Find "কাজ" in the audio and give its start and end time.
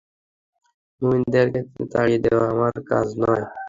2.89-3.07